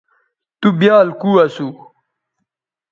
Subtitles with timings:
[0.59, 1.67] تُو بیال کو اسو